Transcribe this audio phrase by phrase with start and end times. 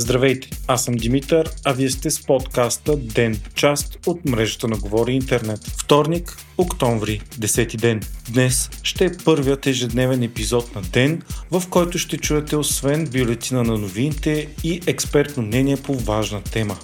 [0.00, 5.12] Здравейте, аз съм Димитър, а вие сте с подкаста Ден, част от мрежата на Говори
[5.12, 5.60] Интернет.
[5.64, 8.00] Вторник, октомври, 10 ден.
[8.30, 13.78] Днес ще е първият ежедневен епизод на Ден, в който ще чуете освен бюлетина на
[13.78, 16.76] новините и експертно мнение по важна тема.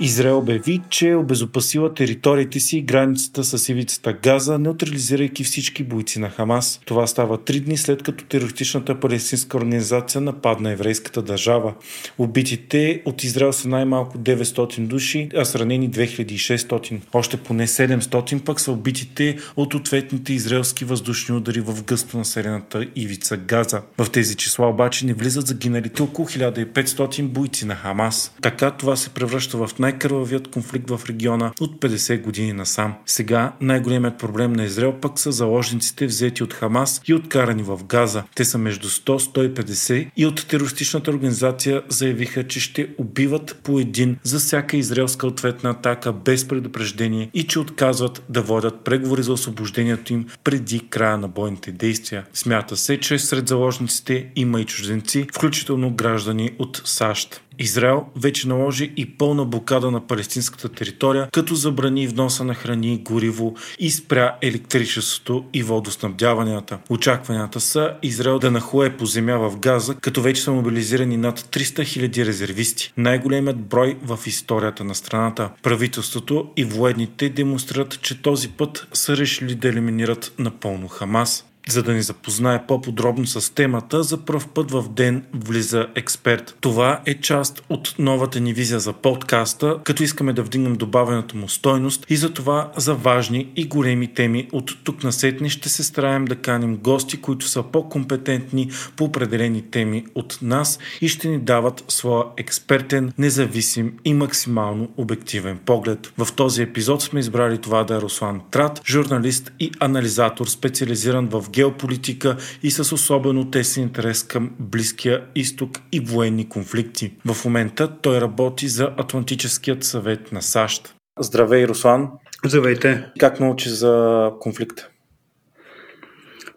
[0.00, 6.18] Израел обяви, че е обезопасила териториите си и границата с ивицата Газа, неутрализирайки всички бойци
[6.18, 6.80] на Хамас.
[6.84, 11.74] Това става три дни след като терористичната палестинска организация нападна еврейската държава.
[12.18, 17.00] Убитите от Израел са най-малко 900 души, а сранени 2600.
[17.12, 23.36] Още поне 700 пък са убитите от ответните израелски въздушни удари в гъсто населената ивица
[23.36, 23.82] Газа.
[23.98, 28.34] В тези числа обаче не влизат загиналите около 1500 бойци на Хамас.
[28.42, 32.94] Така това се превръща в най най-кървавият конфликт в региона от 50 години насам.
[33.06, 38.22] Сега най-големият проблем на Израел пък са заложниците взети от Хамас и откарани в Газа.
[38.34, 44.38] Те са между 100-150 и от терористичната организация заявиха, че ще убиват по един за
[44.38, 50.26] всяка израелска ответна атака без предупреждение и че отказват да водят преговори за освобождението им
[50.44, 52.24] преди края на бойните действия.
[52.32, 57.42] Смята се, че сред заложниците има и чужденци, включително граждани от САЩ.
[57.58, 63.54] Израел вече наложи и пълна блокада на палестинската територия, като забрани вноса на храни, гориво
[63.78, 66.78] и спря електричеството и водоснабдяванията.
[66.90, 71.82] Очакванията са Израел да нахуе по земя в Газа, като вече са мобилизирани над 300
[71.82, 72.92] 000 резервисти.
[72.96, 75.50] Най-големият брой в историята на страната.
[75.62, 81.47] Правителството и военните демонстрират, че този път са решили да елиминират напълно Хамас.
[81.68, 86.56] За да ни запознае по-подробно с темата, за пръв път в ден влиза експерт.
[86.60, 91.48] Това е част от новата ни визия за подкаста, като искаме да вдигнем добавената му
[91.48, 95.84] стойност и за това за важни и големи теми от тук на сетни ще се
[95.84, 101.38] стараем да каним гости, които са по-компетентни по определени теми от нас и ще ни
[101.38, 106.12] дават своя експертен, независим и максимално обективен поглед.
[106.18, 111.44] В този епизод сме избрали това да е Руслан Трат, журналист и анализатор, специализиран в
[111.58, 117.12] геополитика и с особено тесен интерес към Близкия изток и военни конфликти.
[117.32, 120.94] В момента той работи за Атлантическият съвет на САЩ.
[121.20, 122.08] Здравей, Руслан!
[122.44, 123.04] Здравейте!
[123.18, 124.88] Как научи за конфликта?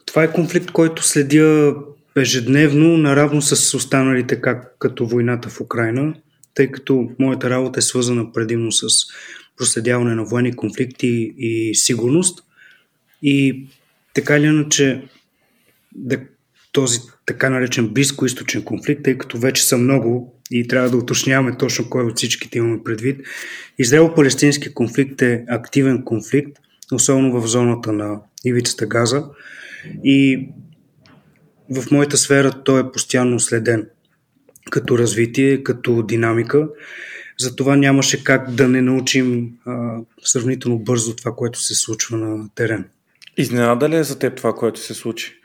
[0.05, 1.75] Това е конфликт, който следя
[2.17, 6.13] ежедневно, наравно с останалите, как като войната в Украина,
[6.53, 8.87] тъй като моята работа е свързана предимно с
[9.57, 12.43] проследяване на военни конфликти и сигурност.
[13.23, 13.67] И
[14.13, 15.03] така или иначе
[15.95, 16.19] да,
[16.71, 21.89] този така наречен близко-источен конфликт, тъй като вече са много и трябва да уточняваме точно
[21.89, 23.21] кой от всичките имаме предвид.
[23.79, 26.57] Израел-палестински конфликт е активен конфликт,
[26.91, 29.23] особено в зоната на ивицата Газа
[30.03, 30.49] и
[31.69, 33.87] в моята сфера той е постоянно следен
[34.71, 36.69] като развитие, като динамика.
[37.39, 42.85] Затова нямаше как да не научим а, сравнително бързо това, което се случва на терен.
[43.37, 45.39] Изненада ли е за теб това, което се случи?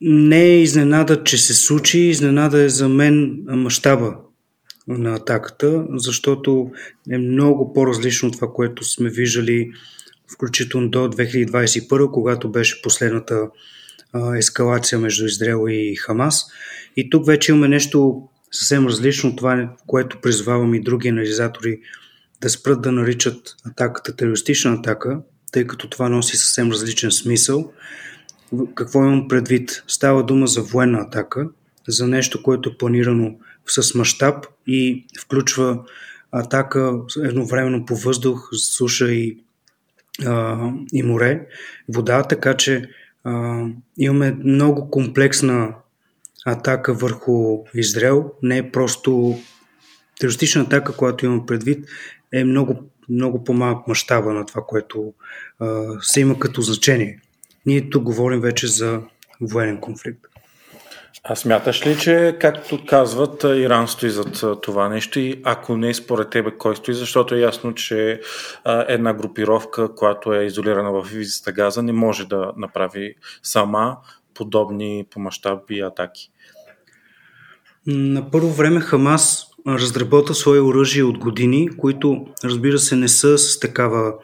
[0.00, 1.98] Не е изненада, че се случи.
[1.98, 4.16] Изненада е за мен мащаба
[4.88, 6.70] на атаката, защото
[7.10, 9.70] е много по-различно от това, което сме виждали
[10.34, 13.48] включително до 2021, когато беше последната
[14.36, 16.46] ескалация между Израел и Хамас.
[16.96, 18.22] И тук вече имаме нещо
[18.52, 21.80] съвсем различно от това, което призвавам и други анализатори
[22.40, 25.20] да спрат да наричат атаката терористична атака,
[25.52, 27.72] тъй като това носи съвсем различен смисъл.
[28.74, 29.84] Какво имам предвид?
[29.86, 31.48] Става дума за военна атака,
[31.88, 33.34] за нещо, което е планирано
[33.66, 35.84] с мащаб и включва
[36.32, 36.92] атака
[37.24, 39.38] едновременно по въздух, суша и,
[40.26, 40.58] а,
[40.92, 41.46] и море,
[41.88, 42.90] вода, така че
[43.24, 43.64] а,
[43.98, 45.74] имаме много комплексна
[46.46, 48.32] атака върху Израел.
[48.42, 49.38] Не е просто
[50.20, 51.88] терористична атака, която имам предвид,
[52.32, 55.12] е много, много по-малък мащаба на това, което
[55.60, 57.20] а, се има като значение.
[57.66, 59.00] Ние тук говорим вече за
[59.40, 60.20] военен конфликт.
[61.24, 66.30] А смяташ ли, че, както казват, Иран стои зад това нещо и ако не според
[66.30, 66.94] тебе, кой стои?
[66.94, 68.20] Защото е ясно, че
[68.64, 73.96] а, една групировка, която е изолирана в ивицата Газа, не може да направи сама
[74.34, 76.30] подобни по мащаби атаки.
[77.86, 83.60] На първо време Хамас разработа свои оръжия от години, които разбира се не са с
[83.60, 84.14] такава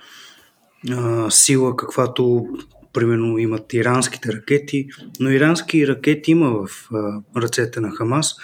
[0.90, 2.46] а, сила, каквато
[2.92, 4.88] примерно имат иранските ракети,
[5.20, 8.34] но ирански ракети има в а, ръцете на Хамас.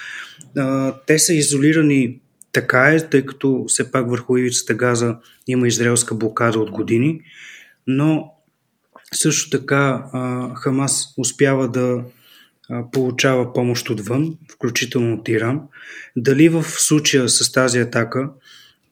[0.56, 2.20] А, те са изолирани
[2.52, 5.17] така е, тъй като все пак върху ивицата Газа
[5.47, 7.20] има израелска блокада от години,
[7.87, 8.32] но
[9.12, 12.02] също така а, Хамас успява да
[12.93, 15.61] получава помощ отвън, включително от Иран.
[16.17, 18.31] Дали в случая с тази атака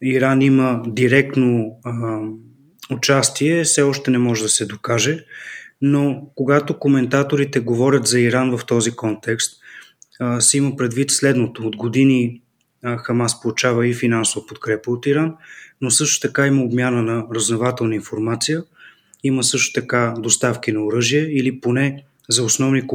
[0.02, 2.20] Иран има директно а,
[2.90, 5.24] участие, все още не може да се докаже,
[5.82, 9.62] но когато коментаторите говорят за Иран в този контекст,
[10.20, 11.66] а, се има предвид следното.
[11.66, 12.40] От години
[12.82, 15.34] а, Хамас получава и финансова подкрепа от Иран,
[15.80, 18.62] но също така има обмяна на разнователна информация,
[19.24, 22.86] има също така доставки на оръжие или поне за основни,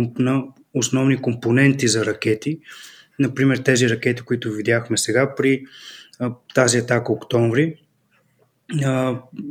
[0.73, 2.59] основни компоненти за ракети.
[3.19, 5.63] Например, тези ракети, които видяхме сега при
[6.53, 7.75] тази атака октомври,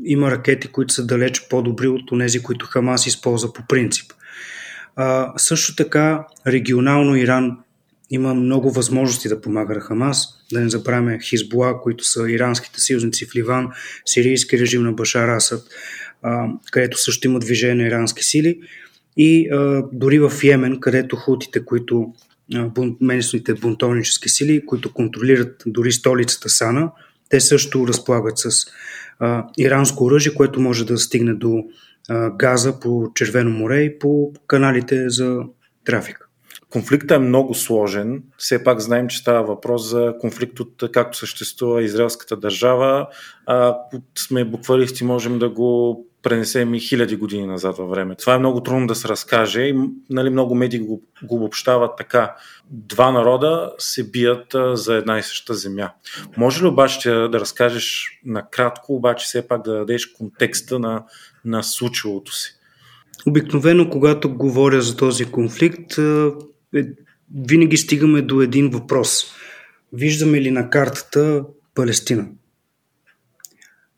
[0.04, 4.12] има ракети, които са далеч по-добри от тези, които Хамас използва по принцип.
[5.36, 7.58] Също така, регионално Иран
[8.10, 10.28] има много възможности да помага на Хамас.
[10.52, 13.68] Да не забравяме Хизбула, които са иранските съюзници в Ливан,
[14.06, 15.62] сирийски режим на Башар Асад,
[16.70, 18.60] където също има движение на ирански сили.
[19.16, 22.12] И а, дори в Йемен, където хутите, които
[23.00, 26.90] местните бунтовнически сили, които контролират дори столицата Сана,
[27.28, 28.50] те също разполагат с
[29.18, 31.64] а, иранско оръжие, което може да стигне до
[32.08, 35.40] а, газа по Червено море и по каналите за
[35.84, 36.28] трафик.
[36.72, 38.22] Конфликтът е много сложен.
[38.38, 43.06] Все пак знаем, че става въпрос за конфликт от както съществува израелската държава.
[43.46, 48.14] Ако сме буквалисти, можем да го пренесем и хиляди години назад във време.
[48.14, 49.74] Това е много трудно да се разкаже и
[50.10, 52.34] нали, много медии го, го обобщават така.
[52.70, 55.90] Два народа се бият а, за една и съща земя.
[56.36, 61.04] Може ли обаче да разкажеш накратко, обаче все пак да дадеш контекста на,
[61.44, 62.54] на случилото си?
[63.26, 65.98] Обикновено, когато говоря за този конфликт,
[66.74, 66.84] е,
[67.48, 69.24] винаги стигаме до един въпрос.
[69.92, 72.26] Виждаме ли на картата Палестина?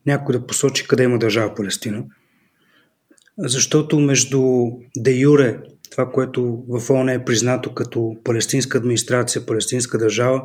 [0.07, 2.05] Някой да посочи къде има държава Палестина.
[3.39, 4.67] Защото между
[4.97, 5.59] де юре,
[5.91, 10.43] това, което в ООН е признато като палестинска администрация, палестинска държава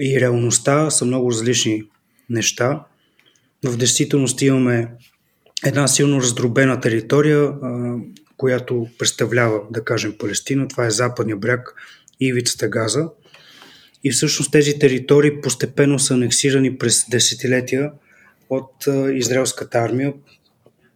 [0.00, 1.82] и реалността са много различни
[2.30, 2.84] неща.
[3.64, 4.88] В действителност имаме
[5.64, 7.52] една силно раздробена територия,
[8.36, 10.68] която представлява, да кажем, Палестина.
[10.68, 11.74] Това е западния бряг
[12.20, 13.08] и ивицата Газа.
[14.04, 17.90] И всъщност тези територии постепенно са анексирани през десетилетия
[18.50, 20.12] от израелската армия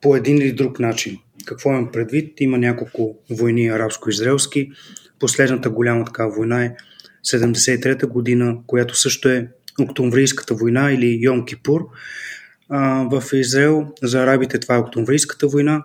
[0.00, 1.19] по един или друг начин.
[1.44, 2.40] Какво имам предвид?
[2.40, 4.70] Има няколко войни арабско-израелски.
[5.19, 6.75] Последната голяма такава война е
[7.26, 9.48] 73-та година, която също е
[9.81, 11.81] Октомврийската война или Йом Кипур.
[13.10, 15.84] в Израел за арабите това е Октомврийската война,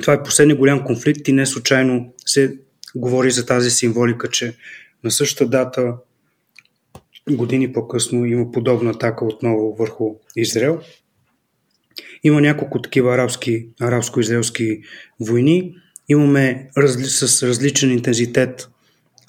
[0.00, 2.58] това е последния голям конфликт и не случайно се
[2.94, 4.56] говори за тази символика, че
[5.04, 5.94] на същата дата
[7.30, 10.80] години по-късно има подобна атака отново върху Израел.
[12.22, 14.82] Има няколко такива арабски, арабско-израелски
[15.20, 15.74] войни.
[16.08, 18.68] Имаме разли, с различен интензитет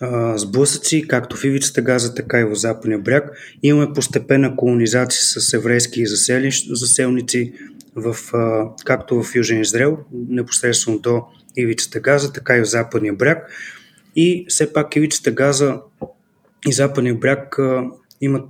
[0.02, 3.32] а, сблъсъци, както в Ивицата Газа, така и в Западния бряг.
[3.64, 6.06] Имаме постепенна колонизация с еврейски
[6.70, 7.54] заселници
[7.96, 8.16] в,
[8.86, 11.24] както в Южен Израел, непосредствено до
[11.58, 13.50] Ивицата Газа, така и в Западния бряг.
[14.16, 15.80] И все пак Ивицата Газа
[16.68, 17.58] и Западния бряг
[18.22, 18.46] имат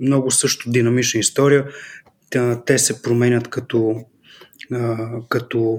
[0.00, 1.64] много също динамична история.
[2.66, 4.04] Те се променят като,
[5.28, 5.78] като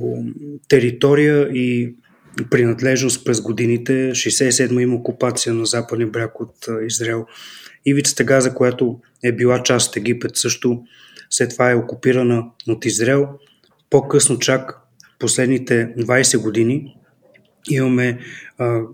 [0.67, 1.95] територия и
[2.51, 3.91] принадлежност през годините.
[4.11, 7.25] 67 има окупация на западния бряг от Израел.
[7.85, 10.83] Ивицата Газа, която е била част от Египет, също
[11.29, 13.27] след това е окупирана от Израел.
[13.89, 14.79] По-късно, чак
[15.19, 16.97] последните 20 години,
[17.69, 18.19] имаме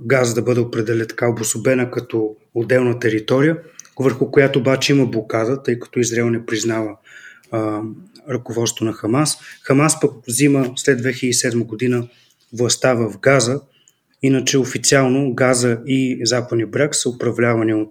[0.06, 3.58] газ да бъде определен така обособена като отделна територия,
[4.00, 6.98] върху която обаче има блокада, тъй като Израел не признава
[7.52, 7.82] а,
[8.30, 9.38] ръководство на Хамас.
[9.64, 12.08] Хамас пък взима след 2007 година
[12.54, 13.62] властта в Газа,
[14.22, 17.90] иначе официално Газа и Западния бряг са управлявани от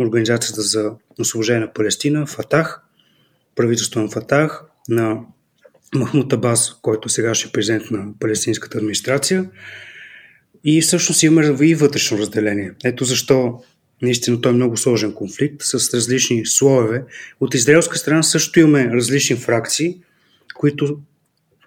[0.00, 2.80] Организацията за освобождение на Палестина, Фатах,
[3.54, 5.20] правителство на Фатах, на
[5.94, 9.50] Махмут Абас, който сега ще е президент на палестинската администрация.
[10.64, 12.72] И всъщност имаме и вътрешно разделение.
[12.84, 13.62] Ето защо
[14.02, 17.04] наистина той е много сложен конфликт с различни слоеве.
[17.40, 20.00] От израелска страна също имаме различни фракции,
[20.54, 20.98] които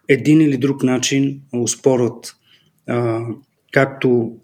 [0.08, 2.36] един или друг начин успорват
[2.88, 3.22] а,
[3.72, 4.38] както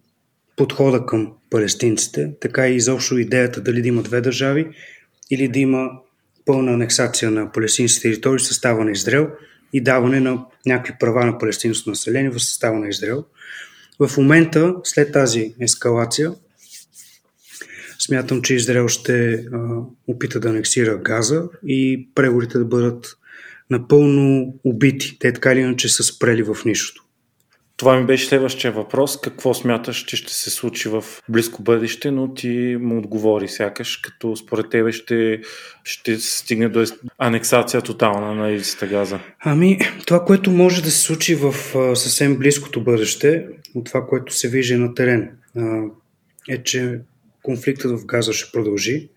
[0.56, 4.68] подхода към палестинците, така и изобщо идеята дали да има две държави
[5.32, 5.90] или да има
[6.46, 9.28] пълна анексация на палестински територии състава на Израел
[9.74, 13.26] и даване на някакви права на палестинското население в състава на Израел.
[14.00, 16.34] В момента, след тази ескалация,
[18.00, 19.58] смятам, че Израел ще а,
[20.08, 23.18] опита да анексира Газа и преговорите да бъдат
[23.70, 25.18] напълно убити.
[25.20, 27.04] Те така или иначе са спрели в нищото.
[27.78, 29.22] Това ми беше следващия въпрос.
[29.22, 34.36] Какво смяташ, че ще се случи в близко бъдеще, но ти му отговори сякаш, като
[34.36, 35.42] според тебе ще,
[35.84, 36.86] ще стигне до
[37.18, 39.20] анексация тотална на ивицата газа.
[39.40, 41.54] Ами, това, което може да се случи в
[41.96, 45.32] съвсем близкото бъдеще, от това, което се вижда на терен,
[46.50, 47.00] е, че
[47.42, 49.10] конфликтът в газа ще продължи,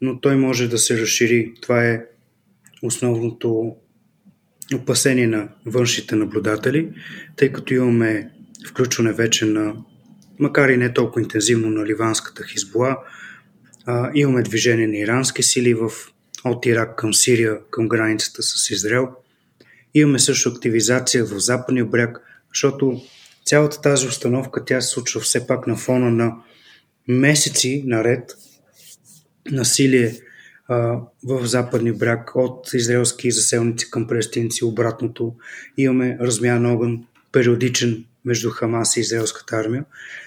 [0.00, 1.52] но той може да се разшири.
[1.62, 2.00] Това е
[2.82, 3.76] основното
[4.74, 6.90] опасение на външните наблюдатели,
[7.36, 8.30] тъй като имаме
[8.68, 9.74] включване вече на,
[10.38, 12.96] макар и не толкова интензивно на ливанската хизбола,
[14.14, 15.90] имаме движение на ирански сили в,
[16.44, 19.08] от Ирак към Сирия, към границата с Израел.
[19.94, 22.18] Имаме също активизация в западния бряг,
[22.54, 23.00] защото
[23.44, 26.36] цялата тази установка тя се случва все пак на фона на
[27.08, 28.32] месеци наред
[29.50, 30.14] насилие
[30.68, 35.34] в западни бряг от израелски заселници към палестинци, обратното.
[35.76, 39.84] Имаме размяна на огън периодичен между Хамас и израелската армия.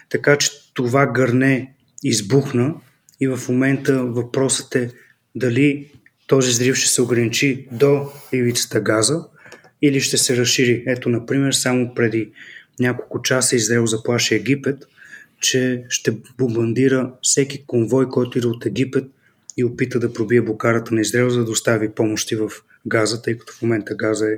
[0.09, 2.75] Така че това гърне избухна
[3.19, 4.91] и в момента въпросът е
[5.35, 5.91] дали
[6.27, 9.25] този взрив ще се ограничи до ивицата Газа
[9.81, 10.83] или ще се разшири.
[10.87, 12.31] Ето, например, само преди
[12.79, 14.85] няколко часа Израел заплаши Египет,
[15.41, 19.05] че ще бомбандира всеки конвой, който иде от Египет
[19.59, 22.49] и опита да пробие блокарата на Израел, за да достави помощи в
[22.87, 24.37] Газа, тъй като в момента Газа е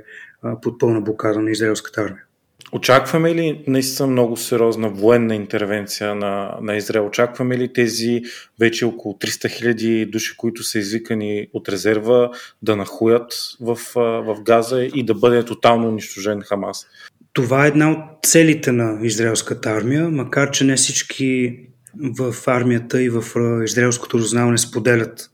[0.62, 2.24] под пълна блокада на израелската армия.
[2.72, 7.06] Очакваме ли наистина много сериозна военна интервенция на, на Израел?
[7.06, 8.22] Очакваме ли тези
[8.60, 12.30] вече около 300 хиляди души, които са извикани от резерва,
[12.62, 16.86] да нахуят в, в Газа и да бъде тотално унищожен Хамас?
[17.32, 21.58] Това е една от целите на израелската армия, макар че не всички
[21.98, 23.24] в армията и в
[23.64, 25.30] израелското разузнаване споделят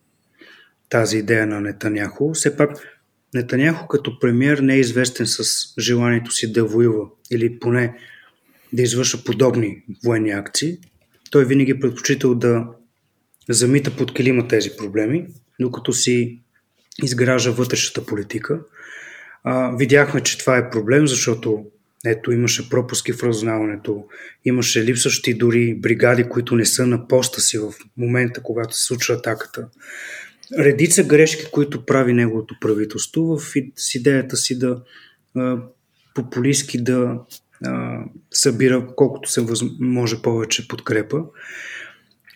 [0.88, 2.34] тази идея на Нетаняхо.
[2.34, 2.70] Все пак
[3.34, 5.44] Нетаняхо като премьер не е известен с
[5.78, 7.94] желанието си да воюва или поне
[8.72, 10.78] да извършва подобни военни акции.
[11.30, 12.66] Той винаги е предпочитал да
[13.48, 15.26] замита под килима тези проблеми,
[15.60, 16.40] докато си
[17.02, 18.60] изгражда вътрешната политика.
[19.44, 21.64] А, видяхме, че това е проблем, защото
[22.06, 24.04] ето, имаше пропуски в разузнаването,
[24.44, 29.14] имаше липсващи дори бригади, които не са на поста си в момента, когато се случва
[29.14, 29.68] атаката.
[30.58, 34.82] Редица грешки, които прави неговото правителство в с идеята си да
[36.14, 37.20] популистски да
[37.64, 38.00] а,
[38.30, 39.46] събира колкото се
[39.80, 41.22] може повече подкрепа.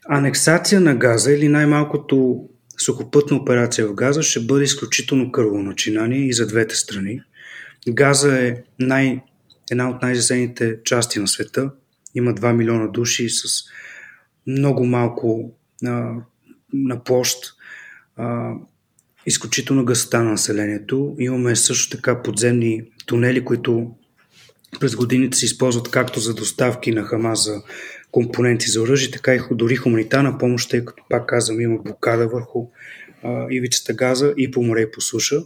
[0.08, 6.32] Анексация на Газа или най-малкото сухопътна операция в Газа ще бъде изключително кърво начинание и
[6.32, 7.20] за двете страни.
[7.88, 9.20] Газа е най-
[9.70, 11.70] една от най-засените части на света.
[12.14, 13.64] Има 2 милиона души с
[14.46, 15.54] много малко
[15.86, 16.14] а,
[16.72, 17.38] на площ.
[18.16, 18.52] А,
[19.26, 21.16] изключително гъста на населението.
[21.18, 23.90] Имаме също така подземни тунели, които
[24.80, 27.62] през годините се използват както за доставки на Хамас за
[28.10, 32.66] компоненти за оръжие, така и дори хуманитарна помощ, тъй като пак казвам има блокада върху
[33.22, 35.40] а, ивицата газа и по море и по суша.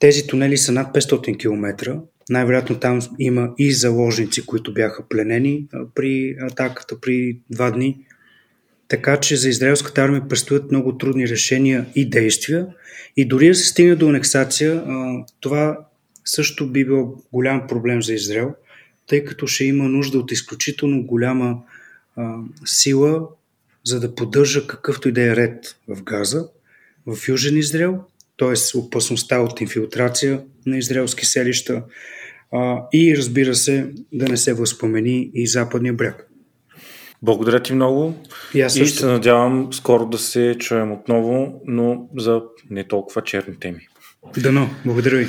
[0.00, 2.00] Тези тунели са над 500 км.
[2.30, 7.98] Най-вероятно там има и заложници, които бяха пленени при атаката при два дни.
[8.88, 12.66] Така че за израелската армия предстоят много трудни решения и действия.
[13.16, 14.84] И дори да се стигне до анексация,
[15.40, 15.78] това
[16.24, 18.54] също би било голям проблем за Израел,
[19.06, 21.58] тъй като ще има нужда от изключително голяма
[22.64, 23.28] сила,
[23.84, 26.48] за да поддържа какъвто и да е ред в Газа,
[27.06, 28.04] в Южен Израел
[28.36, 28.78] т.е.
[28.78, 31.82] опасността от инфилтрация на израелски селища
[32.52, 36.28] а, и разбира се да не се възпомени и западния бряг.
[37.22, 38.14] Благодаря ти много
[38.54, 43.58] и, аз и се надявам скоро да се чуем отново, но за не толкова черни
[43.60, 43.88] теми.
[44.38, 45.28] Дано, благодаря ви.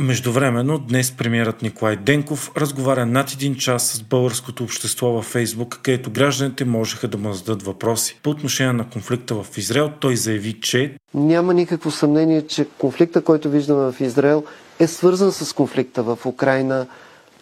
[0.00, 6.10] Междувременно, днес премиерът Николай Денков разговаря над един час с българското общество във Фейсбук, където
[6.10, 8.20] гражданите можеха да му зададат въпроси.
[8.22, 13.50] По отношение на конфликта в Израел, той заяви, че няма никакво съмнение, че конфликта, който
[13.50, 14.44] виждаме в Израел,
[14.78, 16.86] е свързан с конфликта в Украина,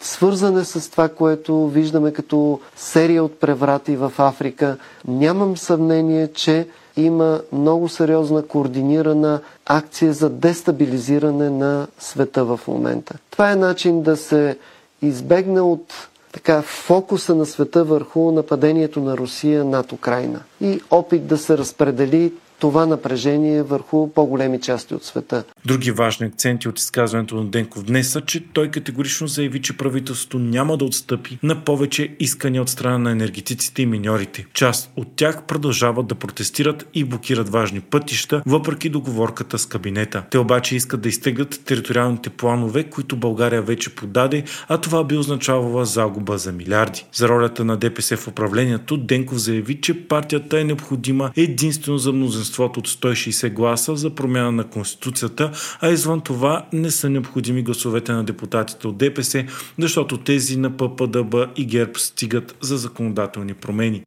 [0.01, 4.77] свързан е с това, което виждаме като серия от преврати в Африка.
[5.09, 6.67] Нямам съмнение, че
[6.97, 13.15] има много сериозна координирана акция за дестабилизиране на света в момента.
[13.31, 14.59] Това е начин да се
[15.03, 21.39] избегне от така фокуса на света върху нападението на Русия над Украина и опит да
[21.39, 25.45] се разпредели това напрежение върху по-големи части от света.
[25.67, 30.39] Други важни акценти от изказването на Денков днес са, че той категорично заяви, че правителството
[30.39, 34.47] няма да отстъпи на повече искания от страна на енергетиците и миньорите.
[34.55, 40.23] Част от тях продължават да протестират и блокират важни пътища, въпреки договорката с кабинета.
[40.31, 45.85] Те обаче искат да изтеглят териториалните планове, които България вече подаде, а това би означавало
[45.85, 47.07] загуба за милиарди.
[47.13, 52.81] За ролята на ДПС в управлението Денков заяви, че партията е необходима единствено за мнозинството
[52.81, 58.25] от 160 гласа за промяна на Конституцията, а извън това не са необходими гласовете на
[58.25, 59.45] депутатите от ДПС,
[59.79, 64.03] защото тези на ППДБ и ГЕРБ стигат за законодателни промени.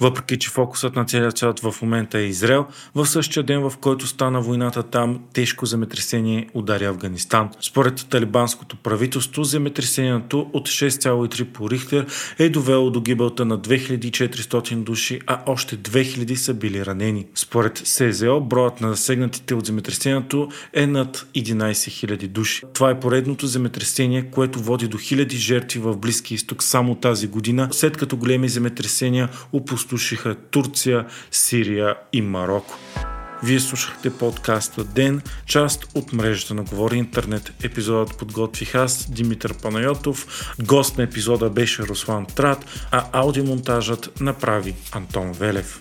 [0.00, 4.06] Въпреки, че фокусът на целият свят в момента е Израел, в същия ден, в който
[4.06, 7.50] стана войната там, тежко земетресение удари Афганистан.
[7.60, 12.06] Според талибанското правителство, земетресението от 6,3 по Рихтер
[12.38, 17.26] е довело до гибелта на 2400 души, а още 2000 са били ранени.
[17.34, 22.62] Според СЗО, броят на засегнатите от земетресението е над 11 000 души.
[22.74, 27.68] Това е поредното земетресение, което води до хиляди жертви в Близки изток само тази година,
[27.70, 32.78] след като големи земетресения опустошиха опустошиха Турция, Сирия и Марокко.
[33.42, 37.52] Вие слушахте подкаста Ден, част от мрежата на Говори Интернет.
[37.62, 40.52] Епизодът подготвих аз, Димитър Панайотов.
[40.62, 45.78] Гост на епизода беше Руслан Трат, а аудиомонтажът направи Антон Велев.